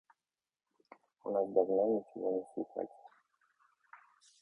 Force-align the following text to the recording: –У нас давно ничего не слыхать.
–У 1.23 1.29
нас 1.31 1.47
давно 1.53 1.85
ничего 1.93 2.31
не 2.31 2.43
слыхать. 2.55 2.89